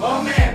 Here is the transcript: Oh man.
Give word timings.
Oh 0.00 0.22
man. 0.22 0.47